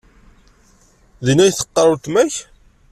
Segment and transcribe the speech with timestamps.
[1.25, 2.35] Din ay teqqar weltma-k?